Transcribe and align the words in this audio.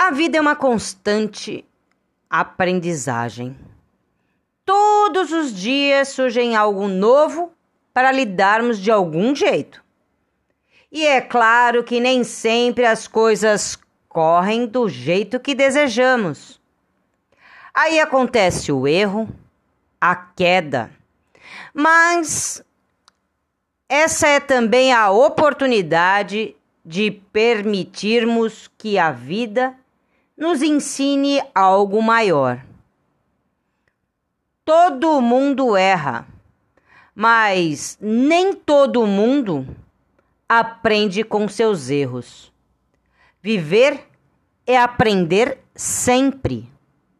A 0.00 0.12
vida 0.12 0.38
é 0.38 0.40
uma 0.40 0.54
constante 0.54 1.64
aprendizagem. 2.30 3.58
Todos 4.64 5.32
os 5.32 5.52
dias 5.52 6.10
surgem 6.10 6.54
algo 6.54 6.86
novo 6.86 7.52
para 7.92 8.12
lidarmos 8.12 8.78
de 8.78 8.92
algum 8.92 9.34
jeito. 9.34 9.82
E 10.90 11.04
é 11.04 11.20
claro 11.20 11.82
que 11.82 11.98
nem 11.98 12.22
sempre 12.22 12.86
as 12.86 13.08
coisas 13.08 13.76
correm 14.08 14.66
do 14.66 14.88
jeito 14.88 15.40
que 15.40 15.52
desejamos. 15.52 16.60
Aí 17.74 17.98
acontece 17.98 18.70
o 18.70 18.86
erro, 18.86 19.28
a 20.00 20.14
queda. 20.14 20.92
Mas 21.74 22.64
essa 23.88 24.28
é 24.28 24.38
também 24.38 24.92
a 24.92 25.10
oportunidade 25.10 26.54
de 26.84 27.10
permitirmos 27.10 28.70
que 28.78 28.96
a 28.96 29.10
vida 29.10 29.76
nos 30.38 30.62
ensine 30.62 31.42
algo 31.52 32.00
maior. 32.00 32.64
Todo 34.64 35.20
mundo 35.20 35.76
erra, 35.76 36.28
mas 37.12 37.98
nem 38.00 38.54
todo 38.54 39.04
mundo 39.04 39.66
aprende 40.48 41.24
com 41.24 41.48
seus 41.48 41.90
erros. 41.90 42.52
Viver 43.42 44.06
é 44.64 44.78
aprender 44.78 45.58
sempre. 45.74 46.70